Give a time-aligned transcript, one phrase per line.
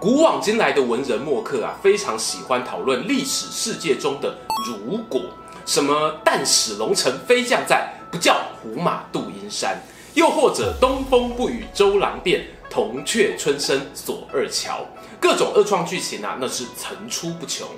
[0.00, 4.34] 古往今来的文人墨客啊，非常喜欢讨论历史世界中的
[4.66, 5.20] 如果，
[5.66, 9.78] 什么但使龙城飞将在，不教胡马度阴山，
[10.14, 14.86] 又或者东风不与周郎便，铜雀春深锁二乔，
[15.20, 17.68] 各种二创剧情啊，那是层出不穷。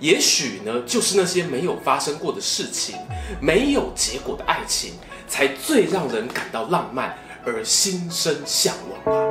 [0.00, 2.94] 也许呢，就是那些没有发生过的事情，
[3.40, 4.92] 没有结果的爱情，
[5.26, 7.16] 才最让人感到浪漫
[7.46, 8.74] 而心生向
[9.06, 9.29] 往啊。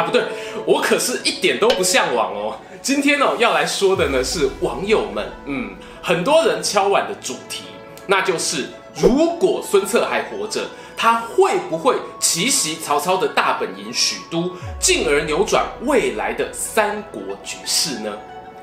[0.00, 0.22] 啊，不对，
[0.64, 2.56] 我可是一点都不向往哦。
[2.80, 7.64] 今天哦，要来说的呢是网友们，嗯，很多人敲碗的主题，
[8.06, 10.62] 那就是如果孙策还活着，
[10.96, 18.10] 他会不会奇袭曹操的大本营许都，进而扭转未来的三国局势呢？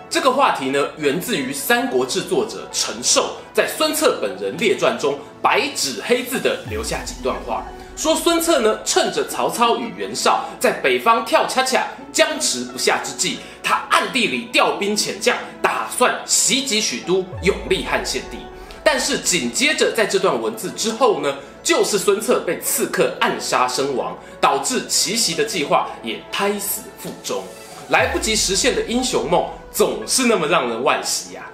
[0.09, 7.63] 这个话题呢，源自于《三国志》作者陈寿在孙策本人列传中白纸黑字的留下几段话。
[7.97, 18.37] 说孙策呢，趁着曹操与袁绍在北方跳恰恰、僵持不下之际，他暗地里调兵遣将，打算袭击许都，拥立汉献帝。
[18.83, 27.43] 但是紧接着在这段文字之后呢，就是孙策被刺客暗杀身亡，导致奇袭的计划也胎死腹中，
[27.89, 31.49] 来不及实现的英雄梦，总是那么让人惋惜呀、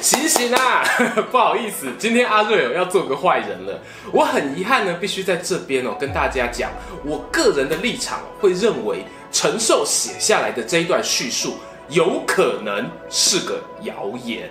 [0.00, 0.84] 醒醒啊！
[1.30, 3.80] 不好意思，今天阿瑞哦要做个坏人了。
[4.12, 6.70] 我很遗憾呢，必须在这边哦跟大家讲，
[7.04, 14.48] 我个人的立场会认为陈寿写下来的这一段叙述有可能是个谣言。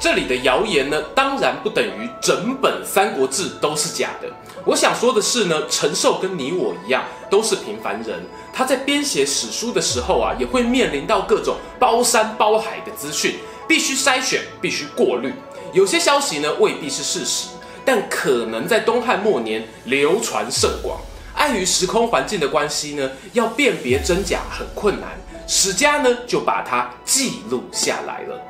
[0.00, 4.28] 这里的谣言呢，当然不等于整本《三国志》都是假的。
[4.64, 8.20] 我想说的是呢，陈寿跟你我一样，都是平凡人。
[8.52, 15.32] 他在编写史书的时候啊，也会面临到各种包山包海的资讯，必须筛选，必须过滤。
[15.72, 17.48] 有些消息呢，未必是事实，
[17.84, 21.00] 但可能在东汉末年流传甚广。
[21.34, 25.10] 碍于时空环境的关系呢，要辨别真假很困难。
[25.46, 28.40] 史家呢，就把它记录下来了。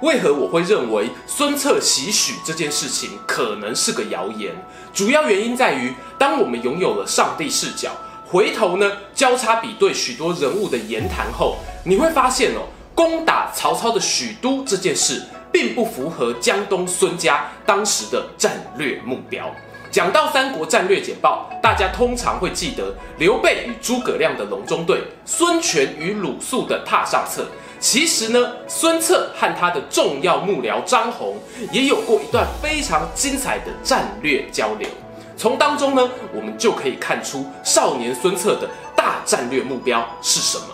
[0.00, 4.54] 为何我会认为孙策袭许这件事情可能是个谣言？
[4.94, 7.90] 主要原因在于，当我们拥有了上帝视角，
[8.24, 12.62] 回头呢交叉比对许多人物的言谈后，你会发现哦，
[12.94, 15.20] 攻打曹操的许都这件事，
[15.50, 19.52] 并不符合江东孙家当时的战略目标。
[19.90, 27.48] 讲到三国战略简报，大家通常会记得刘备与诸葛亮的隆中对，孙权与鲁肃的榻上策。
[27.80, 31.36] 其实呢，孙策和他的重要幕僚张宏
[31.70, 34.88] 也有过一段非常精彩的战略交流。
[35.36, 40.64] 从当中呢，我们就可以看出少年孙策的大战略目标是什么。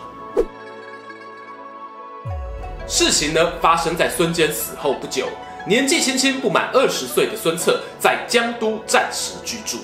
[2.86, 5.28] 事情呢，发生在孙坚死后不久，
[5.66, 9.76] 年纪轻轻不满二十岁的孙策在江都暂时居住，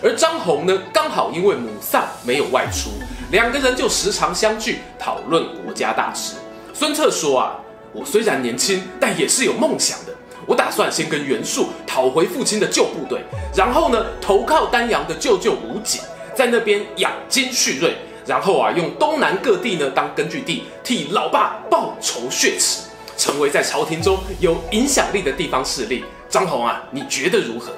[0.00, 2.90] 而张宏呢，刚好因为母丧没有外出，
[3.32, 6.34] 两个人就时常相聚讨论国家大事。
[6.78, 7.58] 孙策说啊，
[7.92, 10.14] 我虽然年轻，但也是有梦想的。
[10.46, 13.20] 我打算先跟袁术讨回父亲的旧部队，
[13.52, 16.00] 然后呢，投靠丹阳的舅舅吴景，
[16.36, 22.82] 在那边养精蓄锐，然后啊，用东南各地呢当根据地，替老爸报仇雪耻，
[23.16, 26.04] 成为在朝廷中有影响力的地方势力。
[26.28, 27.72] 张宏啊，你觉得如何？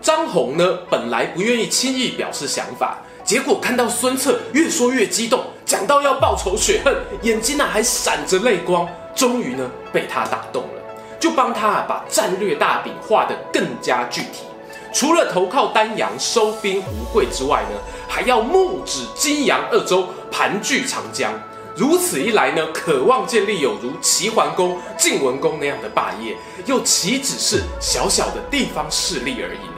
[0.00, 2.96] 张宏呢，本来不愿意轻易表示想法。
[3.32, 10.82] 结果看到孙策越说越激动，讲到要报仇雪恨，眼睛啊还闪着泪光，终于呢被他打动了，
[11.18, 14.44] 就帮他啊把战略大饼画得更加具体。
[14.92, 21.32] 除了投靠丹阳、收兵吴会之外呢，还要目指金阳二州，盘踞长江。
[21.74, 26.36] 如此一来呢，渴望建立有如齐桓公、晋文公那样的霸业，
[26.66, 29.71] 又岂只是小小的地方势力而已？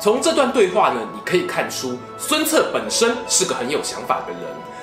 [0.00, 4.42] 从这段对话呢，你可以看出孙策本身是个很有想法的人。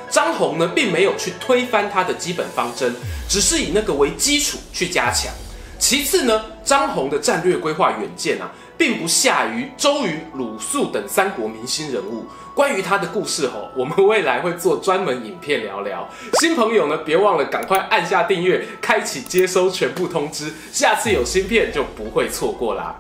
[0.10, 2.94] 张宏呢，并没有去推翻他的基本方针，
[3.28, 5.32] 只是以那个为基础去加强。
[5.80, 12.26] 其次呢，张宏的战略规划远见啊，并不下于周瑜、鲁肃等三国明星人物。
[12.54, 16.08] 关于他的故事吼，我们未来会做专门影片聊聊。
[16.40, 22.96] 新朋友呢，别忘了赶快按下订阅，开启接收全部通知，下次有新片就不会错过啦。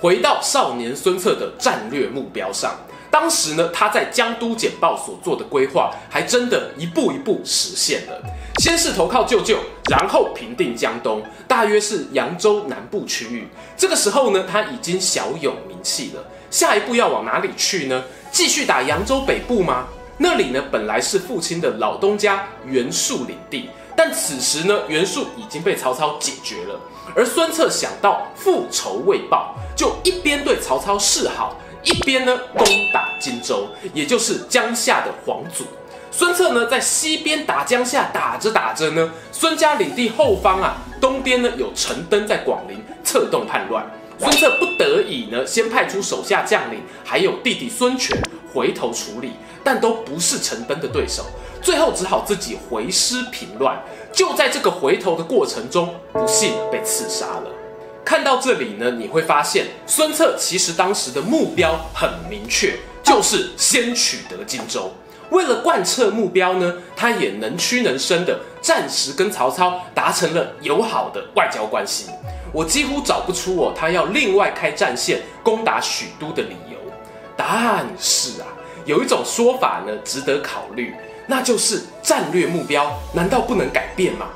[0.00, 2.74] 回到少年孙策的战略目标上，
[3.10, 8.22] 当时呢，他在江都简报所做的规划，还真的一步一步实现了。
[8.58, 9.58] 先是投靠舅舅，
[9.90, 13.48] 然后平定江东，大约是扬州南部区域。
[13.76, 16.22] 这个时候呢，他已经小有名气了。
[16.50, 18.04] 下一步要往哪里去呢？
[18.30, 19.86] 继续打扬州北部吗？
[20.18, 26.78] 那里呢，本来是父亲的老东家袁术领地，但此时呢，袁术已经被曹操解决了。
[27.14, 31.56] 而孙策想到复仇未报，就一边对曹操示好。
[31.82, 35.64] 一边呢，攻打荆州，也就是江夏的皇祖。
[36.10, 43.86] 孙策呢，在西边打江夏，打着打着呢，孙家领地后方啊，东边呢有陈登在广陵策动叛乱。
[44.18, 48.20] 孙策不得已呢，先派出手下将领，还有弟弟孙权
[48.56, 49.32] 回头处理，
[49.62, 51.26] 但都不是陈登的对手，
[51.60, 53.78] 最后只好自己回师平乱。
[54.10, 57.50] 就在这个回头的过程中，不幸被刺杀了。
[58.02, 64.90] 看到这里呢，你会发现孙策其实当时的目标很明确，就是先取得荆州。
[65.28, 72.06] 为了贯彻目标呢，他也能屈能伸的暂时跟曹操达成了友好的外交关系。
[72.54, 76.65] 我几乎找不出哦，他要另外开战线攻打许都的理由。
[77.48, 78.46] 但是啊，
[78.84, 80.92] 有一种说法呢，值得考虑，
[81.28, 84.26] 那就是战略目标难道不能改变吗？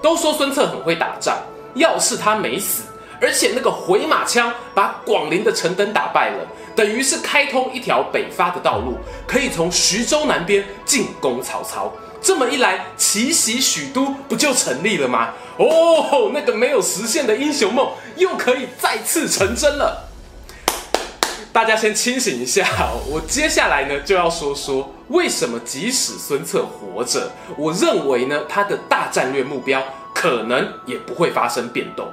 [0.00, 1.36] 都说孙策很会打仗，
[1.74, 2.84] 要是他没死。
[3.20, 11.92] 而且那个回马枪把广陵的陈登打败了，等于是开通一条北伐的道路，可以从徐州南边进攻曹操。
[12.20, 15.30] 这么一来，奇袭许都不就成立了吗？
[15.56, 20.08] 哦，那个没有实现的英雄梦又可以再次成真了。
[21.52, 22.66] 大家先清醒一下，
[23.06, 29.82] 我接下来呢就要说说为什么即使孙策活着，我认为呢他的大战略目标
[30.14, 32.08] 可能也不会发生变动。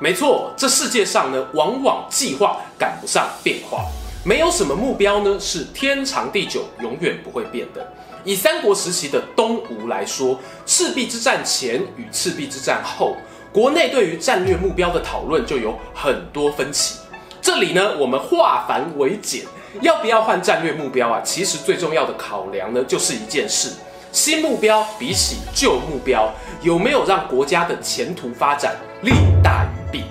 [0.00, 3.84] 没错，这世界上呢，往往计划赶不上变化。
[4.24, 7.86] 没有什么目标呢，是天长地久、永远不会变的。
[8.24, 13.16] 以三国时期的东吴来说，赤壁之战前与赤壁之战后，
[13.52, 16.98] 国内对于战略目标的讨论就有很多分歧。
[17.40, 19.42] 这里呢，我们化繁为简，
[19.80, 21.20] 要不要换战略目标啊？
[21.24, 23.70] 其实最重要的考量呢，就是一件事：
[24.12, 26.30] 新目标比起旧目标，
[26.60, 29.12] 有没有让国家的前途发展利
[29.42, 30.04] 大于弊？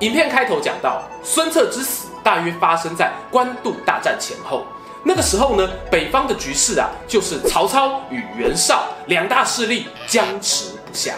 [0.00, 4.64] 影片开头讲到，孙策之死大约发生在官渡大战前后。
[5.02, 11.14] 那个时候呢，北方的局势啊，就是曹操与袁绍两大势力僵持不下。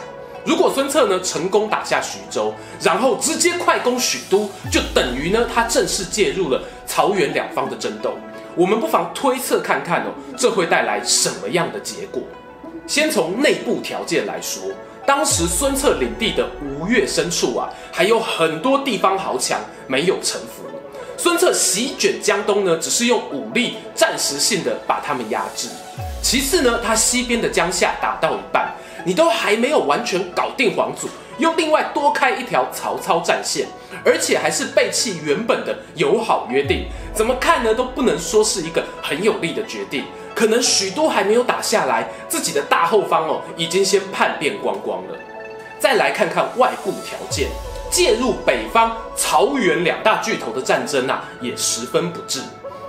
[0.49, 8.17] 如果孙策呢成功打下徐州，然后直接快攻许都，就等于呢他正式介入了曹袁两方的争斗。
[8.57, 10.07] 我们不妨推测看看哦，
[10.39, 12.23] 这会带来什么样的结果？
[12.87, 14.63] 先从内部条件来说。
[15.05, 20.65] 当时孙策领地的吴越深处啊，还有很多地方豪强没有臣服。
[21.19, 25.69] 孙策席卷江东呢，只是用武力暂时性的把他们压制。
[26.29, 28.71] 其次呢，他西边的江夏打到一半，
[29.07, 31.09] 你都还没有完全搞定皇祖，
[31.39, 33.67] 又另外多开一条曹操战线，
[34.05, 40.05] 而且还是背弃原本的友好约定，怎么看呢都不能说是一个很有利的决定。
[40.35, 45.19] 可能许多还没有打下来，自己的大后方哦，已经先叛变光光了。
[45.81, 47.49] 再来看看外部条件，
[47.91, 52.43] 介入北方曹袁两大巨头的战争啊，也十分不智。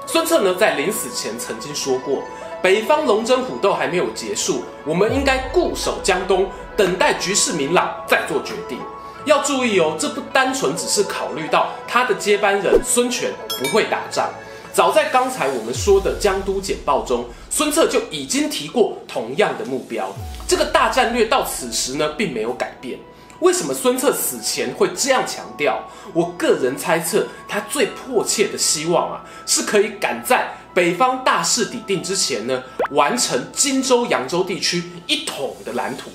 [0.06, 2.22] 孙策呢，在临死前曾经说过，
[2.62, 8.78] 北方龙争虎斗还没有结束，我们应该固守江东，等待局势明朗再做决定。
[9.26, 14.30] 要注意哦，这不单纯只是考虑到他的接班人孙权不会打仗。
[14.74, 20.10] 早在刚才我们说的江都简报中，孙策就已经提过同样的目标。
[20.48, 23.00] 这个大战略到此时呢，并没有改变。
[23.40, 25.82] 为什么孙策死前会这样强调？
[26.14, 36.10] 我个人猜测，他最迫切的希望啊，是可以赶在北方大势已定之前呢，完成荆州、扬州地区一统的蓝图。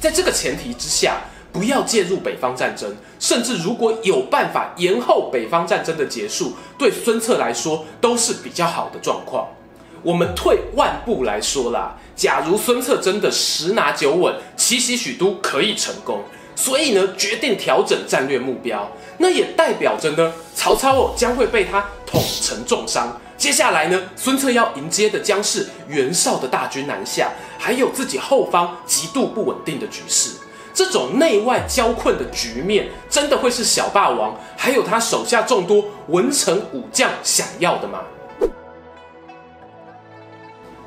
[0.00, 1.20] 在这个前提之下。
[1.52, 9.48] 不要介入北方战争，甚至如果有办法延后北方战争的结束，对孙策来说都是比较好的状况。
[10.04, 16.22] 我们退万步来说啦，假如孙策真的十拿九稳，奇袭许都可以成功，
[16.54, 18.88] 所以呢决定调整战略目标，
[19.18, 23.19] 那也代表着呢曹操哦将会被他捅成重伤。
[23.40, 30.32] 接下来呢，孙策要迎接的将是袁绍的大军南下，还有自己后方极度不稳定的局势。
[30.74, 38.00] 这种内外交困的局面，真的会是小霸王还有他手下众多文臣武将想要的吗？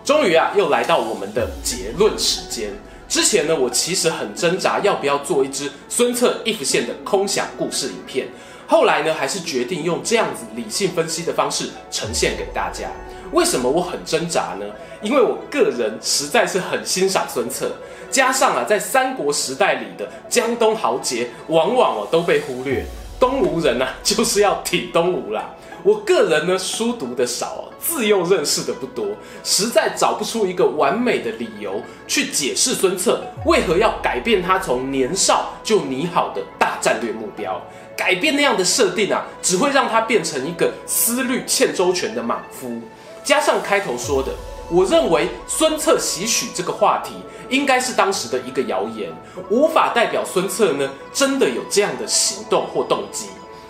[0.06, 2.70] 终于啊，又来到我们的结论时间。
[3.10, 8.28] 之前呢，我其实很挣扎要不要做一支孙策 if 线的空想故事影片。
[8.74, 12.90] 后来呢，还是决定用这样子理性分析的方式呈现给大家。
[13.32, 14.66] 为什么我很挣扎呢？
[15.00, 17.72] 因为我个人实在是很欣赏孙策，
[18.10, 22.84] 加上啊，在三国时代里的江东豪杰，往往哦都被忽略。
[23.20, 25.54] 东吴人呢、啊， 就是要挺东吴啦。
[25.84, 29.06] 我个人呢，书读的少，自幼认识的不多，
[29.44, 37.62] 实在找不出一个完美的理由去解释孙策为何要改变他从年少就拟好的大战略目标。
[37.96, 42.82] 改变那样的设定啊，只会让他变成一个思虑欠周全的莽夫。
[43.24, 44.32] 加上开头说的，
[44.70, 47.14] 我认为孙策袭许这个话题
[47.50, 49.12] 应该是当时的一个谣言，
[49.50, 53.28] 无法代表孙策呢真的有这样的行动或动机。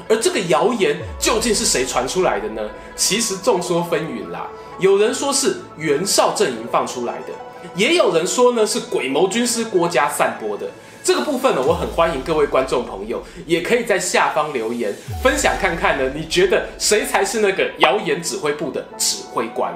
[0.09, 2.61] 而这个谣言究竟是谁传出来的呢？
[2.95, 4.47] 其实众说纷纭啦。
[4.79, 7.33] 有人说是袁绍阵营放出来的，
[7.75, 10.67] 也有人说呢是鬼谋军师郭嘉散播的。
[11.03, 19.73] 这个部分呢，我很欢迎各位观众朋友，也可以在下方留言分享看看呢，你觉得谁才是那个谣言指挥部的指挥官？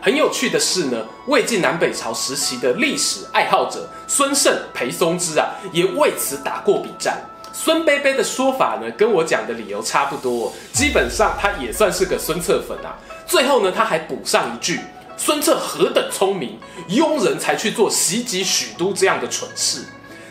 [0.00, 7.18] 很有趣的是呢，魏晋南北朝时期的历史爱好者孙胜、裴松之啊，也为此打过笔战。
[7.52, 12.96] 孙贝贝的说法呢，跟我讲的理由差不多，基本上他也算是个孙策粉啊。
[13.26, 14.78] 最后呢，他还补上一句：
[15.16, 16.56] 孙策何等聪明，
[16.88, 19.82] 庸人才去做袭击许都这样的蠢事。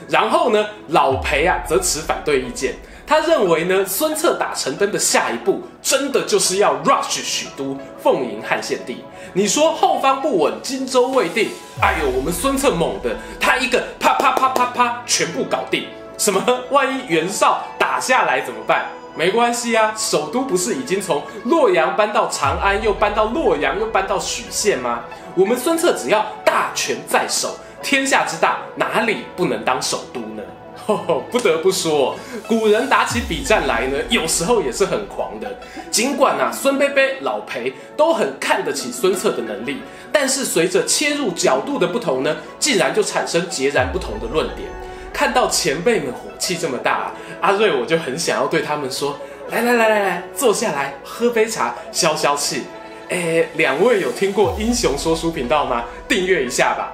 [0.10, 2.76] 然后呢，老裴啊则持反对意见。
[3.06, 9.04] 他认为呢，孙策打陈登的下一步，真的就是要 rush 许都，奉迎汉献帝。
[9.34, 11.50] 你说后方不稳，荆州未定。
[11.82, 15.88] 哎呦，我们孙策猛的，他一个啪啪啪啪啪，全部搞定。
[16.18, 16.44] 什么？
[16.70, 18.86] 万一袁绍打下来怎么办？
[19.16, 25.02] 没关系啊，首都不是已经从洛阳搬到长安，又搬到洛阳，又搬到许县吗？
[25.36, 27.56] 我们孙策只要大权在手。
[27.82, 30.44] 天下之大，哪里不能当首都呢？
[30.86, 32.16] 哦， 不得不说，
[32.48, 35.48] 古人打起笔战来呢，有时候也是很狂的。
[35.92, 39.82] 尽管啊，孙贝贝、老裴都很看得起孙策的能力，
[40.12, 44.68] 但是随着切入角度的不同呢，竟然就产生截然不同的论点。
[45.14, 49.18] 看到前辈们火气这么大，阿瑞我就很想要对他们说：
[49.50, 52.64] 来来来来来，坐下来喝杯茶，消消气。
[53.10, 55.84] 诶，两位有听过英雄说书频道吗？
[56.08, 56.94] 订阅一下吧。